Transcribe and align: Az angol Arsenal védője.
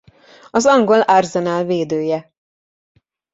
Az 0.51 0.65
angol 0.65 1.01
Arsenal 1.01 1.63
védője. 1.63 2.33